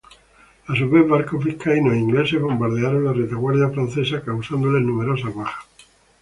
A 0.65 0.75
su 0.75 0.89
vez, 0.89 1.07
barcos 1.07 1.43
vizcaínos 1.45 1.93
e 1.93 1.99
ingleses 2.05 2.41
bombardearon 2.41 3.05
la 3.05 3.13
retaguardia 3.13 3.69
francesa 3.69 4.23
causándole 4.23 4.79
numerosas 4.81 5.35
bajas. 5.35 5.67